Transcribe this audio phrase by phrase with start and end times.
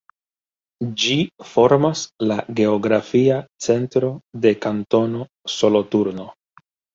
[1.01, 1.17] Ĝi
[1.49, 2.01] formas
[2.31, 4.11] la geografia centro
[4.47, 5.23] de Kantono
[5.59, 6.29] Soloturno.